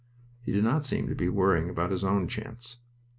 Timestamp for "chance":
2.27-2.77